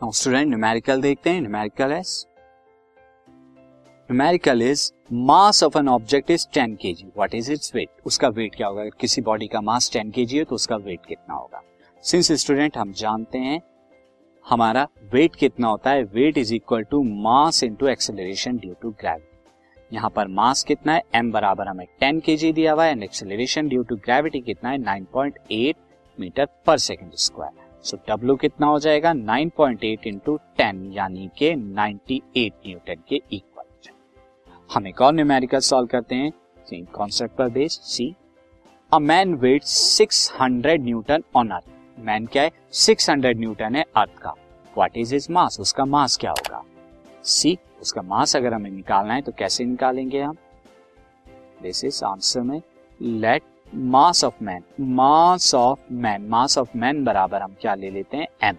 Now 0.00 0.12
student 0.12 0.48
numerical 0.48 1.00
देखते 1.02 1.30
हैं 1.30 1.40
numericals 1.92 2.10
numerical 4.08 4.62
is 4.62 4.90
mass 5.12 5.62
of 5.64 5.76
an 5.78 5.88
object 5.88 6.30
is 6.30 6.46
10 6.56 6.76
KG 6.82 7.06
what 7.16 7.34
is 7.34 7.50
its 7.52 7.74
weight 7.74 7.88
उसका 8.06 8.28
weight 8.28 8.54
क्या 8.54 8.66
होगा? 8.66 8.84
किसी 9.00 9.22
बॉडी 9.22 9.46
का 9.46 9.60
मास 9.60 9.90
10 9.96 10.12
केजी 10.14 10.38
है 10.38 10.44
तो 10.44 10.54
उसका 10.54 10.76
वेट 10.76 11.06
कितना 11.06 11.34
होगा? 11.34 11.62
सिंस 12.04 12.32
स्टूडेंट 12.42 12.76
हम 12.78 12.92
जानते 12.92 13.38
हैं 13.38 13.60
हमारा 14.46 14.86
वेट 15.12 15.36
कितना 15.36 15.68
होता 15.68 15.90
है 15.90 16.02
weight 16.14 16.38
is 16.38 16.54
equal 16.54 16.84
to 16.90 17.02
mass 17.22 17.62
into 17.64 17.88
acceleration 17.88 18.56
due 18.56 18.74
to 18.82 18.90
gravity 18.90 19.94
यहाँ 19.94 20.10
पर 20.16 20.28
मास 20.28 20.64
कितना 20.64 20.92
है? 20.92 21.02
एम 21.14 21.32
बराबर 21.32 21.68
हमें 21.68 21.86
10 22.02 22.20
केजी 22.24 22.52
दिया 22.52 22.72
हुआ 22.72 22.84
है 22.84 22.92
and 22.92 23.02
acceleration 23.02 23.68
due 23.68 23.82
to 23.82 23.96
gravity 23.96 24.40
कितना 24.40 24.70
है? 24.70 24.78
9.8 24.78 25.76
मीटर 26.18 26.48
पर 26.66 26.78
सेकंड 26.80 27.12
स्क्वायर 27.18 27.68
सो 27.82 27.98
W 28.10 28.40
कितना 28.40 28.66
हो 28.66 28.78
जाएगा? 28.78 29.12
9.8 29.12 29.50
पॉइंट 29.56 29.84
एट 29.84 30.06
इंटू 30.06 30.36
टेन 30.36 30.92
यानी 30.92 31.30
के 31.38 31.54
98 31.54 32.52
न्यूटन 32.66 33.02
के 33.08 33.22
इक्वल 33.32 33.90
हम 34.74 34.86
एक 34.86 35.00
और 35.00 35.14
न्यूमेरिकल 35.14 35.58
सॉल्व 35.58 35.86
करते 35.86 36.14
हैं। 36.14 36.32
सेम 36.70 36.84
कॉन्सेप्ट 36.84 37.34
पर 37.34 37.48
base 37.48 37.72
see 37.72 38.14
a 38.92 38.98
man 38.98 39.34
weight 39.34 39.62
600 39.62 40.80
newton 40.80 41.22
on 41.36 41.50
earth 41.50 41.64
man 41.98 42.26
क्या 42.26 42.42
है? 42.42 42.50
600 42.72 43.36
न्यूटन 43.36 43.76
है 43.76 43.84
अर्थ 43.96 44.18
का। 44.18 44.30
व्हाट 44.76 44.96
इज़ 44.96 45.14
हिज 45.14 45.26
मास 45.30 45.60
उसका 45.60 45.84
मास 45.84 46.16
क्या 46.16 46.30
होगा? 46.30 46.64
सी 47.24 47.58
उसका 47.82 48.02
मास 48.02 48.36
अगर 48.36 48.54
हमें 48.54 48.70
निकालना 48.70 49.14
है 49.14 49.22
तो 49.22 49.32
कैसे 49.32 49.64
निकालेंगे 49.64 50.20
हम? 50.20 50.36
दिस 51.62 51.84
इज़ 51.84 52.04
आंसर 52.04 52.40
में 52.40 52.62
let 53.02 53.42
mass 53.74 54.24
of 54.24 54.42
man 54.44 54.62
mass 54.80 55.54
of 55.54 55.92
man 55.92 56.22
mass 56.22 56.58
of 56.58 56.68
man 56.76 57.04
बराबर 57.04 57.42
हम 57.42 57.54
क्या 57.60 57.74
ले 57.74 57.90
लेते 57.90 58.16
हैं? 58.16 58.26
एम 58.42 58.56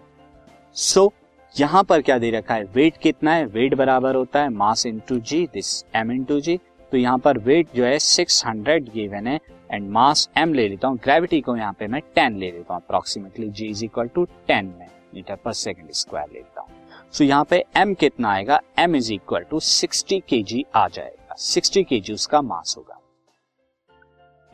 सो 0.76 1.12
यहाँ 1.54 1.82
पर 1.84 2.02
क्या 2.02 2.18
दे 2.18 2.30
रखा 2.30 2.54
है? 2.54 2.64
वेट 2.64 2.96
कितना 2.96 3.34
है? 3.34 3.46
वेट 3.46 3.74
बराबर 3.74 4.14
होता 4.14 4.42
है 4.42 4.48
mass 4.48 4.86
into 4.86 5.18
G 5.18 5.46
this 5.46 5.84
M 5.96 6.12
into 6.12 6.40
G 6.40 6.58
तो 6.92 6.96
यहाँ 6.96 7.18
पर 7.18 7.38
वेट 7.38 7.68
जो 7.74 7.84
है 7.84 7.98
600 7.98 8.78
गिवन 8.94 9.26
है 9.26 9.38
एंड 9.70 9.90
मास 9.90 10.28
m 10.38 10.54
ले 10.54 10.68
लेता 10.68 10.88
हूँ। 10.88 10.98
ग्रेविटी 10.98 11.40
को 11.40 11.56
यहाँ 11.56 11.72
पे 11.72 11.86
मैं 11.86 12.00
10 12.18 12.38
ले 12.38 12.50
लेता 12.50 12.74
हूँ 12.74 12.82
approximately 12.82 13.48
G 13.48 13.66
is 13.66 13.84
equal 13.84 14.08
to 14.08 14.24
ten 14.24 14.74
में 14.78 14.88
मीटर 15.14 15.36
पर 15.36 15.52
सेकेंड 15.52 15.92
स्क्वायर 15.92 16.28
ले 16.32 16.38
लेता 16.38 16.60
हूँ। 16.60 16.68
सो 17.12 17.24
so, 17.24 17.30
यहाँ 17.30 17.44
पे 17.44 17.64
एम 17.76 17.94
कितना 17.94 18.30
आएगा? 18.30 18.60
M 18.78 18.96
is 18.96 19.12
equal 19.12 19.42
to 19.42 19.60
60 19.60 20.20
KG 20.28 20.64
आ 20.74 20.88
जाएगा। 20.88 21.36
60 21.36 21.84
केजी 21.84 22.12
उसका 22.12 22.42
मास 22.42 22.74
होगा। 22.78 22.98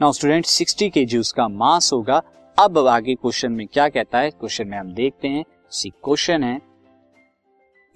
नाउ 0.02 0.12
स्टूडेंट 0.12 0.44
60 0.46 0.88
केजी 0.90 1.18
उसका 1.18 1.48
मास 1.48 1.92
होगा। 1.92 2.20
अब 2.58 2.78
आगे 2.78 3.14
क्वेश्चन 3.14 3.52
में 3.52 3.66
क्या 3.66 3.88
कहता 3.88 4.18
है? 4.18 4.30
क्वेश्चन 4.30 4.68
में 4.68 4.78
हम 4.78 4.92
देखते 4.94 5.28
हैं। 5.28 5.44
सी 5.70 5.90
क्वेश्चन 5.90 6.44
है। 6.44 6.60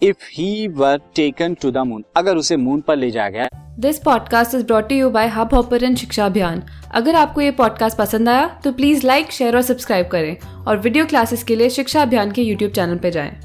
If 0.02 0.24
he 0.32 0.68
were 0.68 1.00
taken 1.14 1.54
to 1.54 1.70
the 1.70 1.78
moon 1.78 2.04
अगर 2.16 2.36
उसे 2.36 2.56
मून 2.56 2.80
पर 2.80 2.96
ले 2.96 3.10
जाया 3.10 3.28
गया। 3.28 3.48
This 3.78 3.98
podcast 3.98 4.54
is 4.54 4.66
brought 4.66 4.92
you 4.92 5.10
by 5.10 5.28
Hubhopper 5.54 5.94
Shiksha 5.94 6.26
Abhiyan 6.26 6.62
अगर 6.94 7.14
आपको 7.14 7.40
ये 7.40 7.50
पॉडकास्ट 7.50 7.98
पसंद 7.98 8.28
आया 8.28 8.46
तो 8.64 8.72
प्लीज़ 8.72 9.06
लाइक 9.06 9.30
शेयर 9.30 9.56
और 9.56 9.62
सब्सक्राइब 9.62 10.08
करें। 10.08 10.36
और 10.64 10.78
वीडियो 10.78 11.06
क्लासेस 11.06 11.44
के 11.44 11.56
लिए 11.56 11.70
शिक्षा 11.70 12.02
अभियान 12.02 12.32
के 12.32 12.42
यूट्यूब 12.42 12.72
चैनल 12.72 12.98
पर 12.98 13.10
जाएँ। 13.10 13.40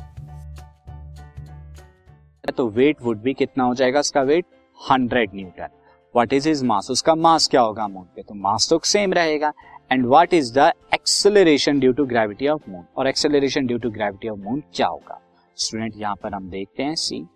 तो 2.57 2.69
वेट 2.69 2.97
वुड 3.01 3.21
भी 3.21 3.33
कितना 3.33 3.63
हो 3.63 3.75
जाएगा? 3.75 3.99
उसका 3.99 4.21
weight 4.21 4.45
hundred 4.91 5.29
newton 5.35 5.67
what 6.15 6.33
is 6.33 6.49
is 6.49 6.65
mass 6.65 6.87
उसका 6.91 7.15
मास 7.15 7.47
क्या 7.47 7.61
होगा 7.61 7.87
मून 7.87 8.03
पे? 8.03 8.21
तो 8.21 8.33
मास 8.33 8.69
तो 8.69 8.79
सेम 8.83 9.13
रहेगा। 9.13 9.53
And 9.91 10.05
what 10.05 10.33
is 10.33 10.59
the 10.59 10.71
acceleration 10.93 11.79
due 11.79 11.93
to 11.93 12.05
gravity 12.05 12.47
of 12.47 12.69
moon 12.69 12.85
और 12.97 13.07
acceleration 13.07 13.67
due 13.67 13.77
to 13.77 13.89
gravity 13.89 14.29
of 14.29 14.39
moon 14.39 14.63
क्या 14.73 14.87
होगा? 14.87 15.21
स्टूडेंट 15.55 15.93
यहाँ 15.97 16.15
पर 16.15 16.33
हम 16.33 16.49
देखते 16.49 16.83
हैं 16.83 16.95
see 16.95 17.27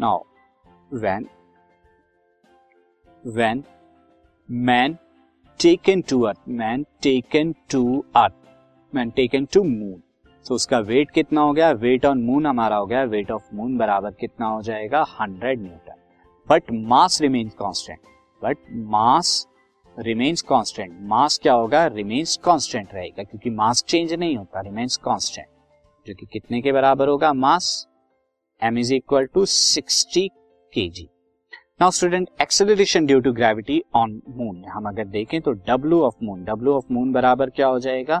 now 0.00 0.22
when 0.92 1.26
when 3.28 3.62
man 4.66 4.88
taken 5.60 5.96
to 5.96 6.16
earth, 6.16 6.60
man 6.60 6.84
taken 7.06 7.46
to 7.46 7.84
earth, 7.96 8.38
man 8.94 9.08
taken 9.08 9.40
to 9.40 9.58
moon. 9.58 10.00
तो 10.48 10.54
उसका 10.54 10.78
वेट 10.78 11.10
कितना 11.10 11.40
हो 11.40 11.52
गया? 11.52 11.70
वेट 11.70 12.06
ऑन 12.06 12.22
मून 12.22 12.46
हमारा 12.46 12.76
हो 12.76 12.86
गया। 12.86 13.02
वेट 13.02 13.30
ऑफ़ 13.30 13.54
मून 13.54 13.78
बराबर 13.78 14.10
कितना 14.10 14.46
हो 14.46 14.62
जाएगा? 14.62 15.06
Hundred 15.20 15.60
newton 15.60 15.89
but 16.50 16.70
mass 16.72 17.20
remains 17.22 17.52
constant 17.54 17.98
but 18.42 18.58
mass 18.90 19.46
remains 19.96 20.42
constant 20.42 20.96
mass 21.08 21.38
क्या 21.42 21.52
होगा? 21.52 21.86
रिमेन्स 21.86 22.36
कांस्टेंट 22.44 22.94
रहेगा, 22.94 23.22
क्योंकि 23.22 23.50
मास 23.50 23.82
चेंज 23.88 24.12
नहीं 24.14 24.36
होता 24.36 24.60
रिमेन्स 24.60 24.96
कांस्टेंट 24.96 25.46
जो 26.06 26.14
कि 26.14 26.26
कितने 26.32 26.60
के 26.62 26.72
बराबर 26.72 27.08
होगा? 27.08 27.32
Mass 27.32 27.86
M 28.62 28.78
is 28.78 28.92
equal 28.94 29.26
to 29.26 29.44
sixty 29.46 30.26
K 30.72 30.88
G 30.88 31.08
now 31.80 31.90
student 31.90 32.28
acceleration 32.40 33.06
due 33.06 33.20
to 33.20 33.32
gravity 33.32 33.82
on 33.94 34.20
moon 34.28 34.64
हम 34.68 34.88
अगर 34.88 35.04
देखें 35.08 35.40
तो 35.40 35.52
W 35.52 36.02
of 36.02 36.24
moon 36.24 36.44
W 36.44 36.74
of 36.74 36.92
moon 36.92 37.12
बराबर 37.12 37.50
क्या 37.50 37.66
हो 37.66 37.78
जाएगा? 37.80 38.20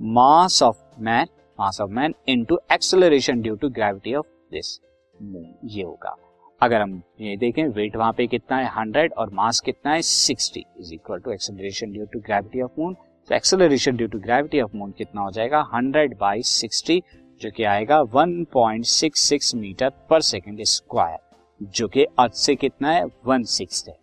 Mass 0.00 0.62
of 0.62 0.82
man 1.00 1.26
mass 1.60 1.80
of 1.80 1.90
man 1.90 2.14
into 2.28 2.58
acceleration 2.72 3.40
due 3.42 3.54
to 3.56 3.68
gravity 3.70 4.14
of 4.14 4.26
this 4.52 4.78
moon 5.22 5.54
ये 5.64 5.82
होगा। 5.82 6.16
अगर 6.60 6.80
हम 6.80 7.02
ये 7.20 7.36
देखें 7.36 7.68
वेट 7.68 7.96
वहाँ 7.96 8.12
पे 8.12 8.26
कितना 8.26 8.56
है? 8.56 8.66
हंड्रेड 8.66 9.12
और 9.12 9.30
मास 9.30 9.60
कितना 9.60 9.92
है? 9.92 10.02
Sixty 10.02 10.64
is 10.80 10.94
equal 10.94 11.18
to 11.18 11.30
acceleration 11.32 11.92
due 11.92 12.04
to 12.04 12.20
gravity 12.20 12.60
of 12.60 12.70
moon 12.78 12.94
तो 13.28 13.34
acceleration 13.34 13.96
due 13.96 14.08
to 14.08 14.18
gravity 14.18 14.60
of 14.60 14.76
moon 14.76 14.90
कितना 14.90 15.20
हो 15.20 15.30
जाएगा? 15.30 15.70
हंड्रेड 15.74 16.16
बाई 16.18 16.42
सिक्सटी 16.42 17.02
जो 17.42 17.50
कि 17.50 17.64
आएगा 17.64 18.00
one 18.00 18.44
point 18.44 18.84
six 18.84 19.20
six 19.20 19.54
meter 19.54 19.90
per 20.10 20.20
second 20.20 20.62
square 20.62 21.18
जो 21.62 21.88
कि 21.88 22.04
अर्थ 22.04 22.32
से 22.32 22.54
कितना 22.54 22.90
है? 22.90 23.04
वन 23.04 23.42
सिक्स 23.42 23.88
है 23.88 23.98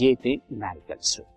ये 0.00 0.14
थे 0.14 0.36
मैरिकल 0.52 0.94
न्यूमेरिकल 0.94 1.35